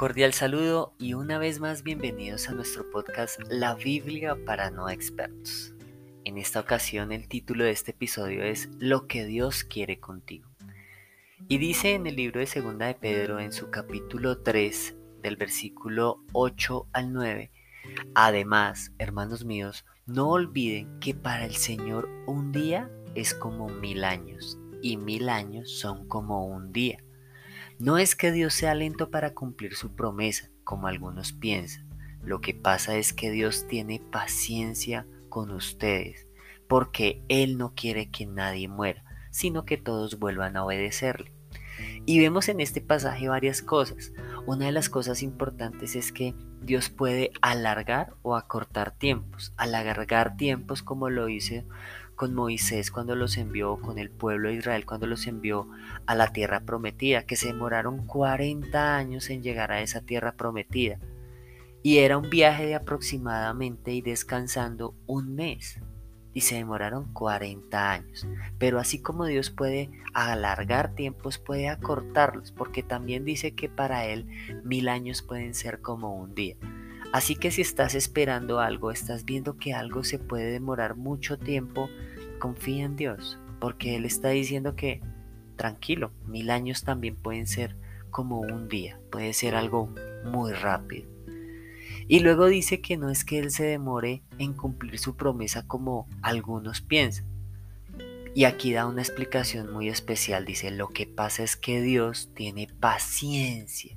cordial 0.00 0.32
saludo 0.32 0.94
y 0.98 1.12
una 1.12 1.36
vez 1.36 1.60
más 1.60 1.82
bienvenidos 1.82 2.48
a 2.48 2.52
nuestro 2.52 2.90
podcast 2.90 3.38
La 3.50 3.74
Biblia 3.74 4.34
para 4.46 4.70
no 4.70 4.88
expertos. 4.88 5.74
En 6.24 6.38
esta 6.38 6.58
ocasión 6.58 7.12
el 7.12 7.28
título 7.28 7.64
de 7.64 7.72
este 7.72 7.90
episodio 7.90 8.42
es 8.42 8.70
Lo 8.78 9.06
que 9.06 9.26
Dios 9.26 9.62
quiere 9.62 10.00
contigo. 10.00 10.48
Y 11.48 11.58
dice 11.58 11.92
en 11.92 12.06
el 12.06 12.16
libro 12.16 12.40
de 12.40 12.46
Segunda 12.46 12.86
de 12.86 12.94
Pedro 12.94 13.40
en 13.40 13.52
su 13.52 13.68
capítulo 13.68 14.38
3 14.38 14.96
del 15.22 15.36
versículo 15.36 16.24
8 16.32 16.86
al 16.94 17.12
9, 17.12 17.50
Además, 18.14 18.92
hermanos 18.96 19.44
míos, 19.44 19.84
no 20.06 20.30
olviden 20.30 20.98
que 21.00 21.12
para 21.12 21.44
el 21.44 21.56
Señor 21.56 22.08
un 22.26 22.52
día 22.52 22.90
es 23.14 23.34
como 23.34 23.68
mil 23.68 24.04
años 24.04 24.58
y 24.80 24.96
mil 24.96 25.28
años 25.28 25.78
son 25.78 26.08
como 26.08 26.46
un 26.46 26.72
día. 26.72 27.04
No 27.80 27.96
es 27.96 28.14
que 28.14 28.30
Dios 28.30 28.52
sea 28.52 28.74
lento 28.74 29.10
para 29.10 29.32
cumplir 29.32 29.74
su 29.74 29.96
promesa, 29.96 30.50
como 30.64 30.86
algunos 30.86 31.32
piensan. 31.32 31.88
Lo 32.22 32.42
que 32.42 32.52
pasa 32.52 32.98
es 32.98 33.14
que 33.14 33.30
Dios 33.30 33.66
tiene 33.68 34.02
paciencia 34.12 35.06
con 35.30 35.50
ustedes, 35.50 36.26
porque 36.68 37.22
Él 37.30 37.56
no 37.56 37.72
quiere 37.74 38.10
que 38.10 38.26
nadie 38.26 38.68
muera, 38.68 39.02
sino 39.30 39.64
que 39.64 39.78
todos 39.78 40.18
vuelvan 40.18 40.58
a 40.58 40.64
obedecerle. 40.66 41.32
Y 42.04 42.20
vemos 42.20 42.50
en 42.50 42.60
este 42.60 42.82
pasaje 42.82 43.28
varias 43.28 43.62
cosas. 43.62 44.12
Una 44.50 44.66
de 44.66 44.72
las 44.72 44.88
cosas 44.88 45.22
importantes 45.22 45.94
es 45.94 46.10
que 46.10 46.34
Dios 46.60 46.90
puede 46.90 47.30
alargar 47.40 48.14
o 48.22 48.34
acortar 48.34 48.90
tiempos. 48.90 49.54
Alargar 49.56 50.36
tiempos 50.36 50.82
como 50.82 51.08
lo 51.08 51.28
hizo 51.28 51.62
con 52.16 52.34
Moisés 52.34 52.90
cuando 52.90 53.14
los 53.14 53.36
envió, 53.36 53.76
con 53.76 53.96
el 54.00 54.10
pueblo 54.10 54.48
de 54.48 54.56
Israel 54.56 54.86
cuando 54.86 55.06
los 55.06 55.28
envió 55.28 55.68
a 56.04 56.16
la 56.16 56.32
tierra 56.32 56.62
prometida, 56.62 57.26
que 57.26 57.36
se 57.36 57.46
demoraron 57.46 58.04
40 58.08 58.96
años 58.96 59.30
en 59.30 59.44
llegar 59.44 59.70
a 59.70 59.82
esa 59.82 60.00
tierra 60.00 60.32
prometida. 60.32 60.98
Y 61.84 61.98
era 61.98 62.18
un 62.18 62.28
viaje 62.28 62.66
de 62.66 62.74
aproximadamente 62.74 63.92
y 63.92 64.02
descansando 64.02 64.96
un 65.06 65.32
mes. 65.36 65.78
Y 66.32 66.42
se 66.42 66.54
demoraron 66.54 67.12
40 67.12 67.90
años. 67.90 68.26
Pero 68.58 68.78
así 68.78 69.00
como 69.00 69.24
Dios 69.24 69.50
puede 69.50 69.90
alargar 70.14 70.94
tiempos, 70.94 71.38
puede 71.38 71.68
acortarlos, 71.68 72.52
porque 72.52 72.82
también 72.82 73.24
dice 73.24 73.52
que 73.52 73.68
para 73.68 74.06
Él 74.06 74.26
mil 74.64 74.88
años 74.88 75.22
pueden 75.22 75.54
ser 75.54 75.80
como 75.80 76.14
un 76.14 76.34
día. 76.34 76.56
Así 77.12 77.34
que 77.34 77.50
si 77.50 77.60
estás 77.60 77.96
esperando 77.96 78.60
algo, 78.60 78.92
estás 78.92 79.24
viendo 79.24 79.56
que 79.56 79.74
algo 79.74 80.04
se 80.04 80.18
puede 80.20 80.52
demorar 80.52 80.94
mucho 80.96 81.38
tiempo, 81.38 81.88
confía 82.38 82.84
en 82.84 82.94
Dios, 82.94 83.38
porque 83.58 83.96
Él 83.96 84.04
está 84.04 84.28
diciendo 84.28 84.76
que, 84.76 85.00
tranquilo, 85.56 86.12
mil 86.26 86.50
años 86.50 86.84
también 86.84 87.16
pueden 87.16 87.48
ser 87.48 87.76
como 88.10 88.40
un 88.40 88.68
día, 88.68 89.00
puede 89.10 89.32
ser 89.32 89.56
algo 89.56 89.92
muy 90.24 90.52
rápido. 90.52 91.08
Y 92.10 92.18
luego 92.18 92.48
dice 92.48 92.80
que 92.80 92.96
no 92.96 93.08
es 93.08 93.24
que 93.24 93.38
Él 93.38 93.52
se 93.52 93.62
demore 93.62 94.24
en 94.36 94.52
cumplir 94.52 94.98
su 94.98 95.14
promesa 95.14 95.64
como 95.68 96.08
algunos 96.22 96.80
piensan. 96.80 97.24
Y 98.34 98.46
aquí 98.46 98.72
da 98.72 98.86
una 98.86 99.00
explicación 99.00 99.72
muy 99.72 99.88
especial. 99.88 100.44
Dice, 100.44 100.72
lo 100.72 100.88
que 100.88 101.06
pasa 101.06 101.44
es 101.44 101.56
que 101.56 101.80
Dios 101.80 102.30
tiene 102.34 102.66
paciencia 102.66 103.96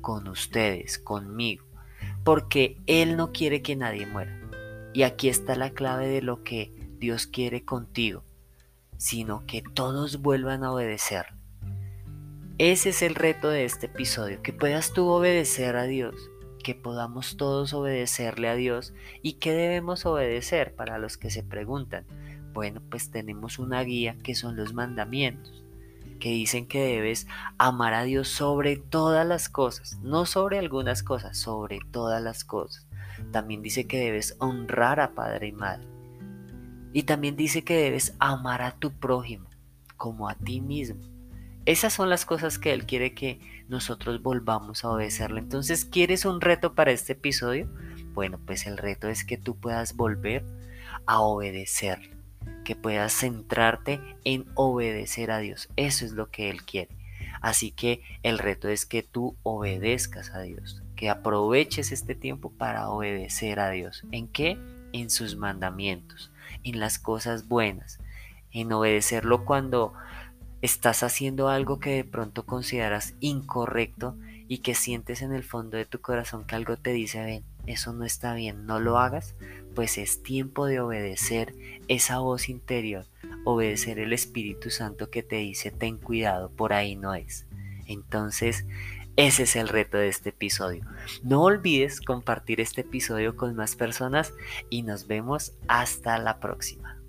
con 0.00 0.28
ustedes, 0.28 1.00
conmigo, 1.00 1.64
porque 2.22 2.76
Él 2.86 3.16
no 3.16 3.32
quiere 3.32 3.62
que 3.62 3.74
nadie 3.74 4.06
muera. 4.06 4.40
Y 4.94 5.02
aquí 5.02 5.28
está 5.28 5.56
la 5.56 5.70
clave 5.70 6.06
de 6.06 6.22
lo 6.22 6.44
que 6.44 6.72
Dios 7.00 7.26
quiere 7.26 7.64
contigo, 7.64 8.22
sino 8.96 9.44
que 9.44 9.64
todos 9.74 10.22
vuelvan 10.22 10.62
a 10.62 10.72
obedecer. 10.72 11.26
Ese 12.58 12.90
es 12.90 13.02
el 13.02 13.16
reto 13.16 13.48
de 13.48 13.64
este 13.64 13.86
episodio, 13.86 14.40
que 14.40 14.52
puedas 14.52 14.92
tú 14.92 15.08
obedecer 15.08 15.74
a 15.74 15.82
Dios, 15.82 16.14
que 16.60 16.74
podamos 16.74 17.36
todos 17.36 17.72
obedecerle 17.72 18.48
a 18.48 18.54
Dios 18.54 18.92
y 19.22 19.34
que 19.34 19.52
debemos 19.52 20.06
obedecer 20.06 20.74
para 20.74 20.98
los 20.98 21.16
que 21.16 21.30
se 21.30 21.42
preguntan. 21.42 22.04
Bueno, 22.52 22.80
pues 22.90 23.10
tenemos 23.10 23.58
una 23.58 23.82
guía 23.82 24.16
que 24.22 24.34
son 24.34 24.56
los 24.56 24.72
mandamientos, 24.74 25.64
que 26.18 26.30
dicen 26.30 26.66
que 26.66 26.80
debes 26.80 27.26
amar 27.58 27.94
a 27.94 28.04
Dios 28.04 28.28
sobre 28.28 28.76
todas 28.76 29.26
las 29.26 29.48
cosas, 29.48 29.98
no 30.02 30.26
sobre 30.26 30.58
algunas 30.58 31.02
cosas, 31.02 31.36
sobre 31.36 31.80
todas 31.90 32.22
las 32.22 32.44
cosas. 32.44 32.86
También 33.32 33.62
dice 33.62 33.86
que 33.86 33.98
debes 33.98 34.36
honrar 34.38 35.00
a 35.00 35.14
padre 35.14 35.48
y 35.48 35.52
madre. 35.52 35.86
Y 36.92 37.04
también 37.04 37.36
dice 37.36 37.62
que 37.62 37.76
debes 37.76 38.16
amar 38.18 38.62
a 38.62 38.72
tu 38.72 38.92
prójimo 38.92 39.48
como 39.96 40.28
a 40.28 40.34
ti 40.34 40.60
mismo. 40.60 41.00
Esas 41.66 41.92
son 41.92 42.08
las 42.08 42.24
cosas 42.24 42.58
que 42.58 42.72
Él 42.72 42.86
quiere 42.86 43.14
que 43.14 43.40
nosotros 43.68 44.22
volvamos 44.22 44.84
a 44.84 44.90
obedecerle. 44.90 45.40
Entonces, 45.40 45.84
¿quieres 45.84 46.24
un 46.24 46.40
reto 46.40 46.74
para 46.74 46.90
este 46.90 47.12
episodio? 47.12 47.68
Bueno, 48.12 48.40
pues 48.44 48.66
el 48.66 48.76
reto 48.76 49.08
es 49.08 49.24
que 49.24 49.36
tú 49.36 49.56
puedas 49.56 49.96
volver 49.96 50.44
a 51.06 51.20
obedecerle, 51.20 52.16
que 52.64 52.76
puedas 52.76 53.12
centrarte 53.12 54.00
en 54.24 54.46
obedecer 54.54 55.30
a 55.30 55.38
Dios. 55.38 55.68
Eso 55.76 56.04
es 56.04 56.12
lo 56.12 56.30
que 56.30 56.50
Él 56.50 56.64
quiere. 56.64 56.96
Así 57.40 57.70
que 57.70 58.02
el 58.22 58.38
reto 58.38 58.68
es 58.68 58.84
que 58.84 59.02
tú 59.02 59.36
obedezcas 59.42 60.30
a 60.30 60.40
Dios, 60.40 60.82
que 60.96 61.08
aproveches 61.08 61.92
este 61.92 62.14
tiempo 62.14 62.50
para 62.50 62.90
obedecer 62.90 63.60
a 63.60 63.70
Dios. 63.70 64.04
¿En 64.10 64.28
qué? 64.28 64.58
En 64.92 65.08
sus 65.08 65.36
mandamientos 65.36 66.30
en 66.64 66.80
las 66.80 66.98
cosas 66.98 67.48
buenas, 67.48 67.98
en 68.52 68.72
obedecerlo 68.72 69.44
cuando 69.44 69.92
estás 70.62 71.02
haciendo 71.02 71.48
algo 71.48 71.80
que 71.80 71.90
de 71.90 72.04
pronto 72.04 72.44
consideras 72.44 73.14
incorrecto 73.20 74.16
y 74.48 74.58
que 74.58 74.74
sientes 74.74 75.22
en 75.22 75.32
el 75.32 75.44
fondo 75.44 75.76
de 75.76 75.86
tu 75.86 76.00
corazón 76.00 76.44
que 76.44 76.56
algo 76.56 76.76
te 76.76 76.92
dice, 76.92 77.24
ven, 77.24 77.44
eso 77.66 77.92
no 77.92 78.04
está 78.04 78.34
bien, 78.34 78.66
no 78.66 78.80
lo 78.80 78.98
hagas, 78.98 79.34
pues 79.74 79.96
es 79.96 80.22
tiempo 80.22 80.66
de 80.66 80.80
obedecer 80.80 81.54
esa 81.88 82.18
voz 82.18 82.48
interior, 82.48 83.06
obedecer 83.44 83.98
el 83.98 84.12
Espíritu 84.12 84.70
Santo 84.70 85.10
que 85.10 85.22
te 85.22 85.36
dice, 85.36 85.70
ten 85.70 85.98
cuidado, 85.98 86.50
por 86.50 86.72
ahí 86.72 86.96
no 86.96 87.14
es. 87.14 87.46
Entonces, 87.86 88.66
ese 89.16 89.44
es 89.44 89.56
el 89.56 89.68
reto 89.68 89.98
de 89.98 90.08
este 90.08 90.30
episodio. 90.30 90.84
No 91.22 91.42
olvides 91.42 92.00
compartir 92.00 92.60
este 92.60 92.82
episodio 92.82 93.36
con 93.36 93.54
más 93.54 93.76
personas 93.76 94.32
y 94.68 94.82
nos 94.82 95.06
vemos 95.06 95.52
hasta 95.68 96.18
la 96.18 96.40
próxima. 96.40 96.99